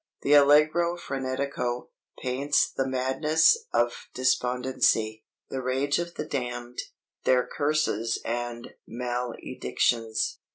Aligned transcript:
The 0.23 0.33
Allegro 0.33 0.97
frenetico 0.97 1.89
paints 2.17 2.67
the 2.67 2.87
madness 2.87 3.55
of 3.71 4.07
despondency, 4.15 5.25
the 5.51 5.61
rage 5.61 5.99
of 5.99 6.15
the 6.15 6.25
damned, 6.25 6.79
their 7.23 7.45
curses 7.45 8.17
and 8.25 8.73
maledictions. 8.87 10.39